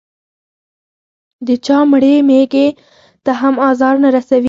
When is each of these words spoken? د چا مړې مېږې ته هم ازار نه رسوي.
د 1.47 1.49
چا 1.65 1.77
مړې 1.89 2.15
مېږې 2.29 2.67
ته 3.25 3.31
هم 3.41 3.55
ازار 3.69 3.95
نه 4.03 4.09
رسوي. 4.15 4.39